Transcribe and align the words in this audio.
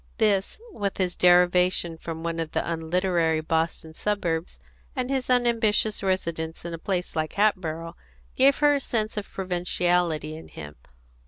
This, 0.17 0.59
with 0.73 0.97
his 0.97 1.15
derivation 1.15 1.95
from 1.95 2.23
one 2.23 2.39
of 2.39 2.53
the 2.53 2.67
unliterary 2.71 3.39
Boston 3.39 3.93
suburbs, 3.93 4.59
and 4.95 5.11
his 5.11 5.29
unambitious 5.29 6.01
residence 6.01 6.65
in 6.65 6.73
a 6.73 6.79
place 6.79 7.15
like 7.15 7.33
Hatboro', 7.33 7.95
gave 8.35 8.57
her 8.57 8.73
a 8.73 8.79
sense 8.79 9.15
of 9.15 9.31
provinciality 9.31 10.35
in 10.35 10.47
him. 10.47 10.75